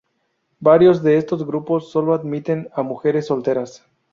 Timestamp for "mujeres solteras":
2.81-3.85